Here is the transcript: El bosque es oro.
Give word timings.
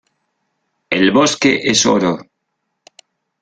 El 0.89 1.11
bosque 1.11 1.59
es 1.63 1.85
oro. 1.85 2.19